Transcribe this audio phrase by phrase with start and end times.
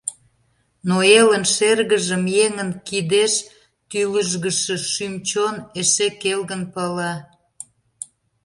[0.87, 3.33] Но элын шергыжым Еҥын кидеш
[3.89, 7.13] тӱлыжгышӧ Шӱм-чон эше келгын пала.